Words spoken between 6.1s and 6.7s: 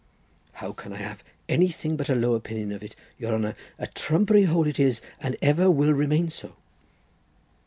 so."